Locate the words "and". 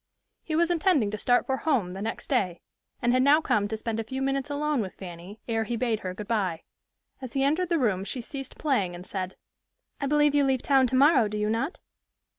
3.03-3.13, 8.95-9.05